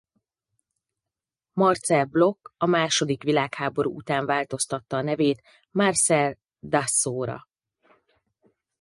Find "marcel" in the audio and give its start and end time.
1.53-2.05, 5.71-6.37